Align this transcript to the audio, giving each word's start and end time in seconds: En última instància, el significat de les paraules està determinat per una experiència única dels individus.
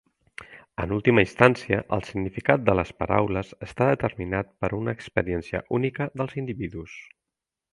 En 0.83 0.93
última 0.95 1.23
instància, 1.25 1.77
el 1.97 2.01
significat 2.07 2.63
de 2.69 2.75
les 2.79 2.93
paraules 3.03 3.53
està 3.67 3.91
determinat 3.91 4.51
per 4.65 4.71
una 4.79 4.97
experiència 4.99 5.63
única 5.81 6.09
dels 6.23 6.35
individus. 6.45 6.99